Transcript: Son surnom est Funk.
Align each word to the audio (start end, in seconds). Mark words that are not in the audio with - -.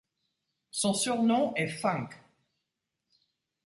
Son 0.71 0.95
surnom 0.95 1.53
est 1.53 1.67
Funk. 1.67 2.09